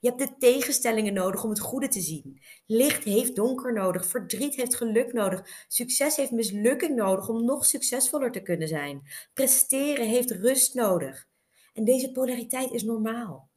[0.00, 2.42] Je hebt de tegenstellingen nodig om het goede te zien.
[2.66, 8.32] Licht heeft donker nodig, verdriet heeft geluk nodig, succes heeft mislukking nodig om nog succesvoller
[8.32, 9.02] te kunnen zijn.
[9.34, 11.26] Presteren heeft rust nodig.
[11.72, 13.48] En deze polariteit is normaal.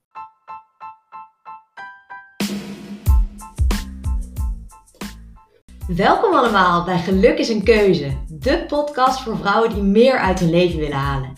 [5.96, 10.50] Welkom allemaal bij Geluk is een Keuze, de podcast voor vrouwen die meer uit hun
[10.50, 11.34] leven willen halen.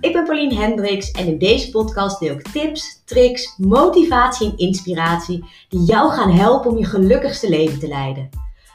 [0.00, 5.44] Ik ben Pauline Hendricks en in deze podcast deel ik tips, tricks, motivatie en inspiratie
[5.68, 8.28] die jou gaan helpen om je gelukkigste leven te leiden.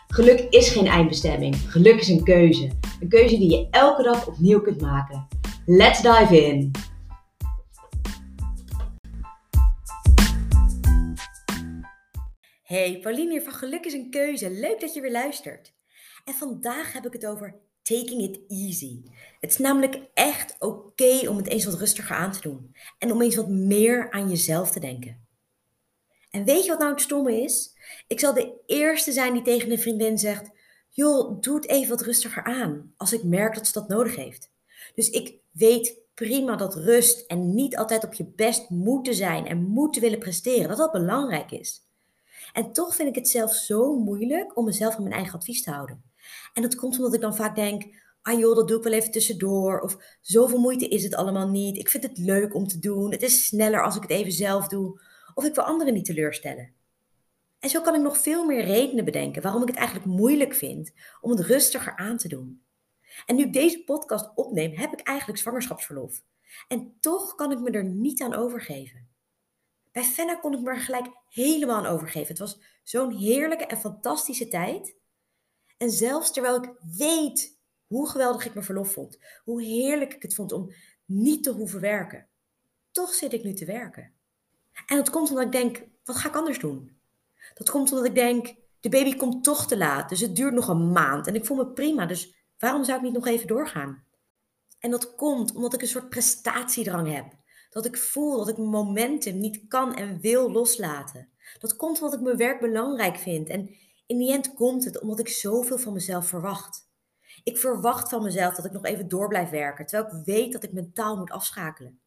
[0.08, 2.72] Geluk is geen eindbestemming, geluk is een keuze.
[3.00, 5.28] Een keuze die je elke dag opnieuw kunt maken.
[5.66, 6.72] Let's dive in!
[12.64, 14.50] Hey, Pauline hier van Geluk is een keuze.
[14.50, 15.74] Leuk dat je weer luistert.
[16.26, 17.60] En vandaag heb ik het over
[17.92, 19.02] taking it easy.
[19.40, 22.76] Het is namelijk echt oké om het eens wat rustiger aan te doen.
[22.98, 25.26] En om eens wat meer aan jezelf te denken.
[26.30, 27.74] En weet je wat nou het stomme is?
[28.08, 30.50] Ik zal de eerste zijn die tegen een vriendin zegt:
[30.90, 32.94] Joh, doe het even wat rustiger aan.
[32.98, 34.52] Als ik merk dat ze dat nodig heeft.
[34.96, 39.64] Dus ik weet prima dat rust en niet altijd op je best moeten zijn en
[39.64, 41.82] moeten willen presteren, dat dat belangrijk is.
[42.54, 45.72] En toch vind ik het zelf zo moeilijk om mezelf aan mijn eigen advies te
[45.72, 46.11] houden.
[46.54, 47.84] En dat komt omdat ik dan vaak denk,
[48.22, 49.80] ah joh, dat doe ik wel even tussendoor.
[49.80, 51.78] Of zoveel moeite is het allemaal niet.
[51.78, 53.12] Ik vind het leuk om te doen.
[53.12, 55.02] Het is sneller als ik het even zelf doe.
[55.34, 56.74] Of ik wil anderen niet teleurstellen.
[57.60, 60.92] En zo kan ik nog veel meer redenen bedenken waarom ik het eigenlijk moeilijk vind
[61.22, 62.64] om het rustiger aan te doen.
[63.26, 66.24] En nu ik deze podcast opneem, heb ik eigenlijk zwangerschapsverlof.
[66.68, 69.10] En toch kan ik me er niet aan overgeven.
[69.92, 72.28] Bij Fenna kon ik me er gelijk helemaal aan overgeven.
[72.28, 74.96] Het was zo'n heerlijke en fantastische tijd.
[75.82, 80.36] En zelfs terwijl ik weet hoe geweldig ik me verlof vond, hoe heerlijk ik het
[80.36, 80.74] vond om
[81.06, 82.28] niet te hoeven werken,
[82.92, 84.14] toch zit ik nu te werken.
[84.86, 87.00] En dat komt omdat ik denk, wat ga ik anders doen?
[87.54, 90.68] Dat komt omdat ik denk, de baby komt toch te laat, dus het duurt nog
[90.68, 94.04] een maand en ik voel me prima, dus waarom zou ik niet nog even doorgaan?
[94.80, 97.26] En dat komt omdat ik een soort prestatiedrang heb.
[97.70, 101.30] Dat ik voel dat ik mijn momentum niet kan en wil loslaten.
[101.60, 103.76] Dat komt omdat ik mijn werk belangrijk vind en
[104.12, 106.90] in die end komt het omdat ik zoveel van mezelf verwacht.
[107.44, 110.64] Ik verwacht van mezelf dat ik nog even door blijf werken, terwijl ik weet dat
[110.64, 112.02] ik mentaal moet afschakelen.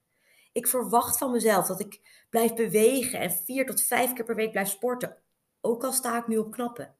[0.53, 2.01] Ik verwacht van mezelf dat ik
[2.31, 5.17] blijf bewegen en vier tot vijf keer per week blijf sporten,
[5.61, 6.95] ook al sta ik nu op knappen.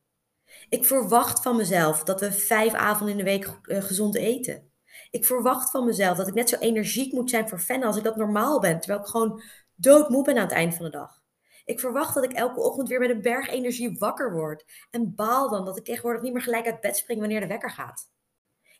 [0.69, 4.71] Ik verwacht van mezelf dat we vijf avonden in de week eh, gezond eten.
[5.11, 8.05] Ik verwacht van mezelf dat ik net zo energiek moet zijn voor fan als ik
[8.05, 9.43] dat normaal ben, terwijl ik gewoon
[9.75, 11.24] doodmoe ben aan het eind van de dag.
[11.65, 14.65] Ik verwacht dat ik elke ochtend weer met een berg energie wakker word.
[14.91, 17.71] En baal dan dat ik tegenwoordig niet meer gelijk uit bed spring wanneer de wekker
[17.71, 18.11] gaat.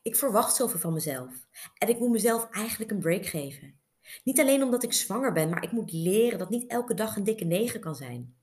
[0.03, 1.47] Ik verwacht zoveel van mezelf.
[1.79, 3.81] En ik moet mezelf eigenlijk een break geven.
[4.25, 7.25] Niet alleen omdat ik zwanger ben, maar ik moet leren dat niet elke dag een
[7.25, 8.37] dikke negen kan zijn.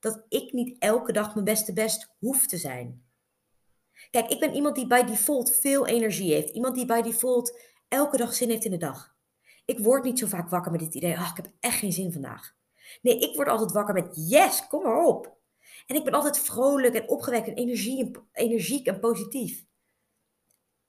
[0.00, 3.04] Dat ik niet elke dag mijn beste best hoef te zijn.
[4.10, 6.50] Kijk, ik ben iemand die bij default veel energie heeft.
[6.50, 9.14] Iemand die bij default elke dag zin heeft in de dag.
[9.64, 12.12] Ik word niet zo vaak wakker met het idee, ach, ik heb echt geen zin
[12.12, 12.54] vandaag.
[13.02, 15.36] Nee, ik word altijd wakker met yes, kom maar op.
[15.86, 19.64] En ik ben altijd vrolijk en opgewekt en, energie, energiek en positief.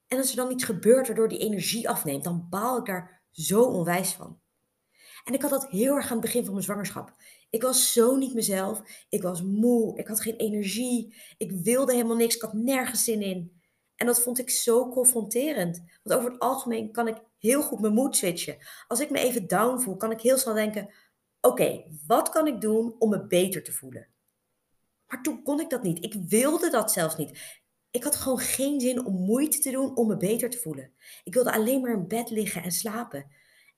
[0.07, 3.63] En als er dan iets gebeurt waardoor die energie afneemt, dan baal ik daar zo
[3.63, 4.39] onwijs van.
[5.23, 7.13] En ik had dat heel erg aan het begin van mijn zwangerschap.
[7.49, 8.81] Ik was zo niet mezelf.
[9.09, 9.97] Ik was moe.
[9.97, 11.15] Ik had geen energie.
[11.38, 12.35] Ik wilde helemaal niks.
[12.35, 13.61] Ik had nergens zin in.
[13.95, 15.83] En dat vond ik zo confronterend.
[16.03, 18.57] Want over het algemeen kan ik heel goed mijn moed switchen.
[18.88, 20.94] Als ik me even down voel, kan ik heel snel denken:
[21.45, 24.07] oké, wat kan ik doen om me beter te voelen?
[25.07, 26.03] Maar toen kon ik dat niet.
[26.03, 27.61] Ik wilde dat zelfs niet.
[27.91, 30.91] Ik had gewoon geen zin om moeite te doen om me beter te voelen.
[31.23, 33.25] Ik wilde alleen maar in bed liggen en slapen.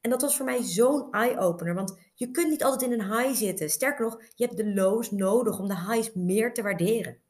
[0.01, 3.33] En dat was voor mij zo'n eye-opener, want je kunt niet altijd in een high
[3.33, 3.69] zitten.
[3.69, 7.21] Sterker nog, je hebt de lows nodig om de highs meer te waarderen.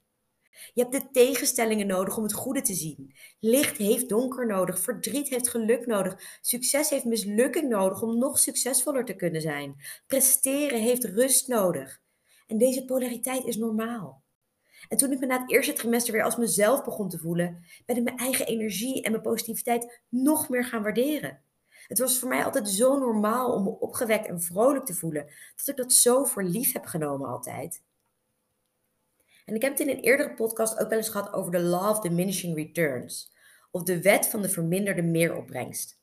[0.73, 3.15] Je hebt de tegenstellingen nodig om het goede te zien.
[3.39, 9.05] Licht heeft donker nodig, verdriet heeft geluk nodig, succes heeft mislukking nodig om nog succesvoller
[9.05, 9.75] te kunnen zijn.
[10.07, 12.01] Presteren heeft rust nodig.
[12.47, 14.25] En deze polariteit is normaal.
[14.87, 17.97] En toen ik me na het eerste trimester weer als mezelf begon te voelen, ben
[17.97, 21.41] ik mijn eigen energie en mijn positiviteit nog meer gaan waarderen.
[21.87, 25.25] Het was voor mij altijd zo normaal om me opgewekt en vrolijk te voelen,
[25.55, 27.83] dat ik dat zo voor lief heb genomen altijd.
[29.47, 31.89] En ik heb het in een eerdere podcast ook wel eens gehad over de Law
[31.89, 33.31] of Diminishing Returns,
[33.71, 35.99] of de wet van de verminderde meeropbrengst.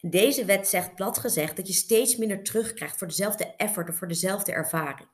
[0.00, 4.08] deze wet zegt plat gezegd dat je steeds minder terugkrijgt voor dezelfde effort of voor
[4.08, 5.08] dezelfde ervaring.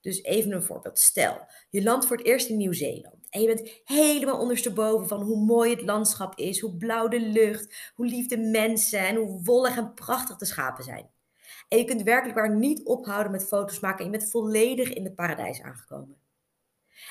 [0.00, 0.98] Dus even een voorbeeld.
[0.98, 5.44] Stel, je landt voor het eerst in Nieuw-Zeeland en je bent helemaal ondersteboven van hoe
[5.44, 9.76] mooi het landschap is, hoe blauw de lucht, hoe lief de mensen en hoe wollig
[9.76, 11.10] en prachtig de schapen zijn.
[11.68, 15.04] En je kunt werkelijk waar niet ophouden met foto's maken en je bent volledig in
[15.04, 16.26] het paradijs aangekomen.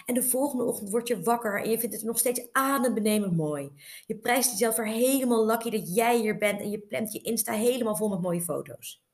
[0.06, 3.72] En de volgende ochtend word je wakker en je vindt het nog steeds adembenemend mooi.
[4.06, 7.54] Je prijst jezelf weer helemaal lucky dat jij hier bent en je plant je Insta
[7.54, 9.06] helemaal vol met mooie foto's.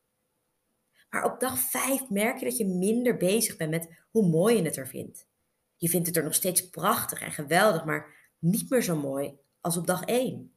[1.10, 4.64] Maar op dag 5 merk je dat je minder bezig bent met hoe mooi je
[4.64, 5.28] het er vindt.
[5.76, 9.78] Je vindt het er nog steeds prachtig en geweldig, maar niet meer zo mooi als
[9.78, 10.54] op dag 1.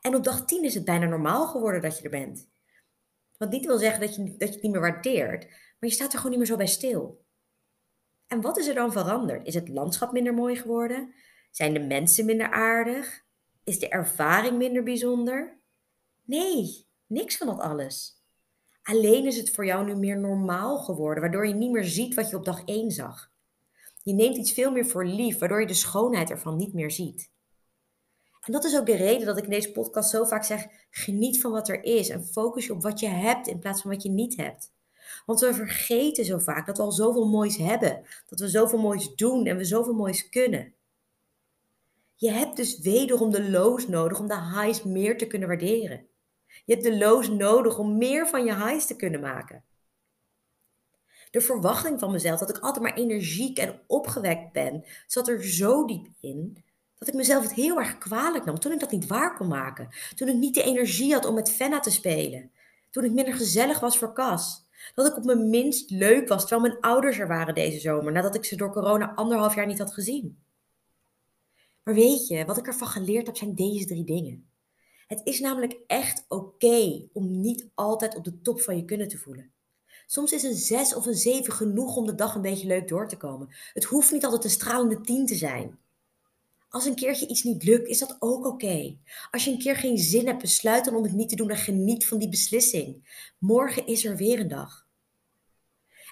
[0.00, 2.48] En op dag 10 is het bijna normaal geworden dat je er bent.
[3.36, 6.12] Wat niet wil zeggen dat je, dat je het niet meer waardeert, maar je staat
[6.12, 7.21] er gewoon niet meer zo bij stil.
[8.32, 9.46] En wat is er dan veranderd?
[9.46, 11.14] Is het landschap minder mooi geworden?
[11.50, 13.24] Zijn de mensen minder aardig?
[13.64, 15.60] Is de ervaring minder bijzonder?
[16.24, 18.22] Nee, niks van dat alles.
[18.82, 22.30] Alleen is het voor jou nu meer normaal geworden, waardoor je niet meer ziet wat
[22.30, 23.30] je op dag 1 zag.
[24.02, 27.30] Je neemt iets veel meer voor lief, waardoor je de schoonheid ervan niet meer ziet.
[28.40, 31.40] En dat is ook de reden dat ik in deze podcast zo vaak zeg: geniet
[31.40, 34.02] van wat er is en focus je op wat je hebt in plaats van wat
[34.02, 34.72] je niet hebt.
[35.26, 39.14] Want we vergeten zo vaak dat we al zoveel moois hebben, dat we zoveel moois
[39.14, 40.74] doen en we zoveel moois kunnen.
[42.14, 46.06] Je hebt dus wederom de lows nodig om de highs meer te kunnen waarderen.
[46.64, 49.64] Je hebt de lows nodig om meer van je highs te kunnen maken.
[51.30, 55.84] De verwachting van mezelf dat ik altijd maar energiek en opgewekt ben, zat er zo
[55.84, 56.64] diep in
[57.04, 59.88] dat ik mezelf het heel erg kwalijk nam toen ik dat niet waar kon maken.
[60.14, 62.50] Toen ik niet de energie had om met Fenna te spelen.
[62.90, 64.68] Toen ik minder gezellig was voor Cas.
[64.94, 68.34] Dat ik op mijn minst leuk was terwijl mijn ouders er waren deze zomer nadat
[68.34, 70.38] ik ze door corona anderhalf jaar niet had gezien.
[71.82, 74.50] Maar weet je, wat ik ervan geleerd heb zijn deze drie dingen.
[75.06, 79.18] Het is namelijk echt oké om niet altijd op de top van je kunnen te
[79.18, 79.52] voelen.
[80.06, 83.08] Soms is een 6 of een 7 genoeg om de dag een beetje leuk door
[83.08, 83.48] te komen.
[83.72, 85.78] Het hoeft niet altijd een stralende 10 te zijn.
[86.72, 88.96] Als een keertje iets niet lukt, is dat ook oké.
[89.30, 91.56] Als je een keer geen zin hebt, besluit dan om het niet te doen en
[91.56, 93.20] geniet van die beslissing.
[93.38, 94.86] Morgen is er weer een dag.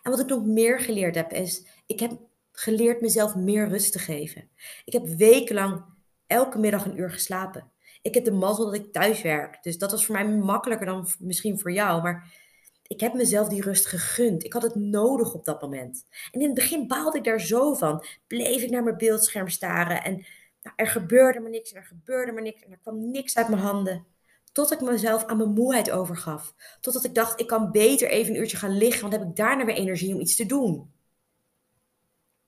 [0.03, 2.19] En wat ik nog meer geleerd heb, is: ik heb
[2.53, 4.49] geleerd mezelf meer rust te geven.
[4.85, 5.85] Ik heb wekenlang
[6.27, 7.71] elke middag een uur geslapen.
[8.03, 9.63] Ik heb de mazzel dat ik thuis werk.
[9.63, 12.03] Dus dat was voor mij makkelijker dan misschien voor jou.
[12.03, 12.33] Maar
[12.87, 14.45] ik heb mezelf die rust gegund.
[14.45, 16.07] Ik had het nodig op dat moment.
[16.31, 18.05] En in het begin baalde ik daar zo van.
[18.27, 20.05] Bleef ik naar mijn beeldscherm staren.
[20.05, 20.25] En
[20.63, 21.73] nou, er gebeurde maar niks.
[21.73, 22.63] En er gebeurde maar niks.
[22.63, 24.07] En er kwam niks uit mijn handen.
[24.53, 26.55] Tot ik mezelf aan mijn moeheid overgaf.
[26.81, 29.01] Totdat ik dacht, ik kan beter even een uurtje gaan liggen.
[29.01, 30.93] Want heb ik daarna weer energie om iets te doen.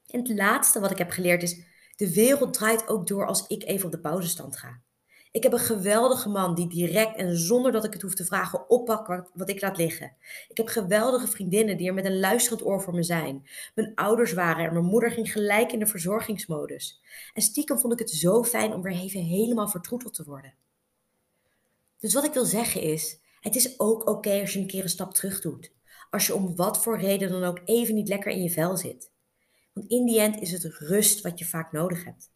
[0.06, 1.60] En het laatste wat ik heb geleerd is,
[1.96, 4.80] de wereld draait ook door als ik even op de pauzestand ga.
[5.32, 8.70] Ik heb een geweldige man die direct en zonder dat ik het hoef te vragen
[8.70, 10.16] oppakt wat, ik laat liggen.
[10.48, 13.46] Ik heb geweldige vriendinnen die er met een luisterend oor voor me zijn.
[13.74, 17.02] Mijn ouders waren er, mijn moeder ging gelijk in de verzorgingsmodus.
[17.34, 20.54] En stiekem vond ik het zo fijn om weer even helemaal vertroeteld te worden.
[21.98, 24.88] Dus wat ik wil zeggen is, het is ook oké als je een keer een
[24.88, 25.72] stap terug doet.
[26.10, 29.10] Als je om wat voor reden dan ook even niet lekker in je vel zit.
[29.72, 32.30] Want in die end is het rust wat je vaak nodig hebt.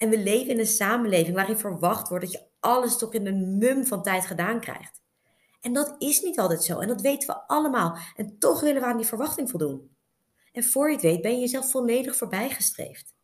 [0.00, 3.58] En we leven in een samenleving waarin verwacht wordt dat je alles toch in een
[3.58, 5.00] mum van tijd gedaan krijgt.
[5.60, 7.96] En dat is niet altijd zo en dat weten we allemaal.
[8.16, 9.96] En toch willen we aan die verwachting voldoen.
[10.52, 13.14] En voor je het weet ben je jezelf volledig voorbijgestreefd.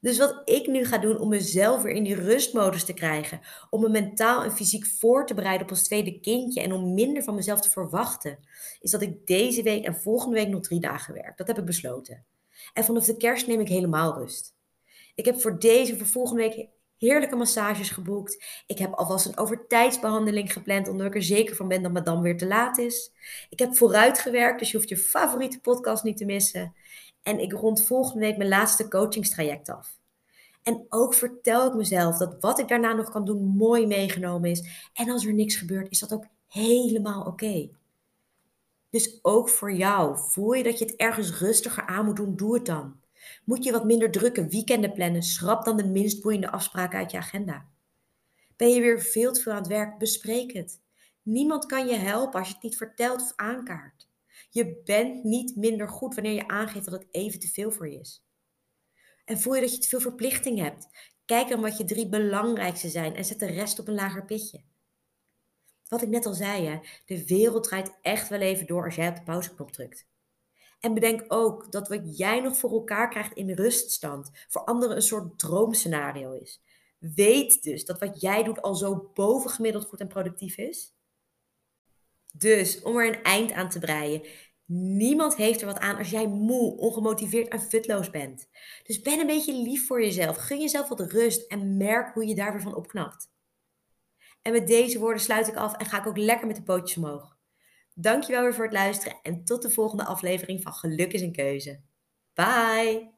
[0.00, 3.40] Dus wat ik nu ga doen om mezelf weer in die rustmodus te krijgen,
[3.70, 7.22] om me mentaal en fysiek voor te bereiden op ons tweede kindje en om minder
[7.22, 8.38] van mezelf te verwachten,
[8.80, 11.36] is dat ik deze week en volgende week nog drie dagen werk.
[11.36, 12.26] Dat heb ik besloten.
[12.72, 14.55] En vanaf de kerst neem ik helemaal rust.
[15.16, 16.68] Ik heb voor deze, voor volgende week
[16.98, 18.62] heerlijke massages geboekt.
[18.66, 22.38] Ik heb alvast een overtijdsbehandeling gepland, omdat ik er zeker van ben dat madame weer
[22.38, 23.12] te laat is.
[23.50, 26.74] Ik heb vooruitgewerkt, dus je hoeft je favoriete podcast niet te missen.
[27.22, 29.98] En ik rond volgende week mijn laatste coachingstraject af.
[30.62, 34.88] En ook vertel ik mezelf dat wat ik daarna nog kan doen mooi meegenomen is.
[34.92, 37.68] En als er niks gebeurt, is dat ook helemaal oké.
[38.90, 42.54] Dus ook voor jou, voel je dat je het ergens rustiger aan moet doen, doe
[42.54, 43.00] het dan.
[43.44, 47.16] Moet je wat minder drukke weekenden plannen, schrap dan de minst boeiende afspraken uit je
[47.16, 47.68] agenda.
[48.56, 50.80] Ben je weer veel te veel aan het werk, bespreek het.
[51.22, 54.08] Niemand kan je helpen als je het niet vertelt of aankaart.
[54.50, 57.98] Je bent niet minder goed wanneer je aangeeft dat het even te veel voor je
[57.98, 58.24] is.
[59.24, 60.88] En voel je dat je te veel verplichting hebt?
[61.24, 64.62] Kijk dan wat je drie belangrijkste zijn en zet de rest op een lager pitje.
[65.88, 69.08] Wat ik net al zei, hè, de wereld draait echt wel even door als jij
[69.08, 70.06] op de pauzeknop drukt.
[70.80, 75.02] En bedenk ook dat wat jij nog voor elkaar krijgt in ruststand, voor anderen een
[75.02, 76.62] soort droomscenario is.
[76.98, 80.94] Weet dus dat wat jij doet al zo bovengemiddeld goed en productief is.
[82.32, 84.26] Dus om er een eind aan te breien,
[84.66, 88.48] niemand heeft er wat aan als jij moe, ongemotiveerd en futloos bent.
[88.82, 92.34] Dus ben een beetje lief voor jezelf, gun jezelf wat rust en merk hoe je
[92.34, 93.30] daar weer van opknapt.
[94.42, 96.96] En met deze woorden sluit ik af en ga ik ook lekker met de pootjes
[96.96, 97.35] omhoog.
[97.98, 101.80] Dankjewel weer voor het luisteren en tot de volgende aflevering van Geluk is een keuze.
[102.34, 103.14] Bye!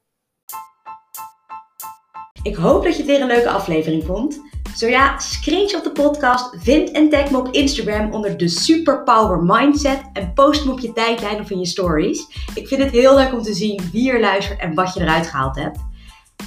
[2.43, 4.41] Ik hoop dat je het weer een leuke aflevering vond.
[4.77, 10.01] Zo ja, screenshot de podcast, vind en tag me op Instagram onder de Superpower Mindset
[10.13, 12.27] en post me op je tijdlijn of in je stories.
[12.55, 15.27] Ik vind het heel leuk om te zien wie er luistert en wat je eruit
[15.27, 15.79] gehaald hebt.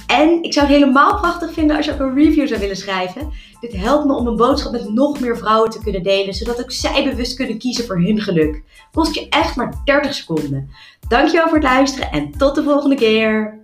[0.06, 3.32] En ik zou het helemaal prachtig vinden als je ook een review zou willen schrijven.
[3.60, 6.72] Dit helpt me om een boodschap met nog meer vrouwen te kunnen delen, zodat ook
[6.72, 8.62] zij bewust kunnen kiezen voor hun geluk.
[8.92, 10.70] Kost je echt maar 30 seconden.
[11.08, 13.60] Dankjewel voor het luisteren en tot de volgende keer.